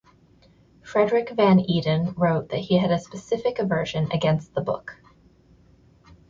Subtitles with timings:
[0.81, 4.97] Frederik van Eeden wrote that he had a specific aversion against the book.